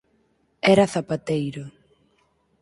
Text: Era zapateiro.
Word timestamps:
Era 0.71 0.85
zapateiro. 0.93 1.63